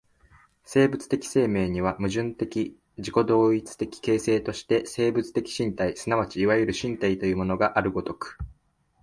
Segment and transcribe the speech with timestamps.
[0.63, 8.39] 生物的生命には、矛盾的自己同一的形成として生物的身体即ちいわゆる身体というものがある如く、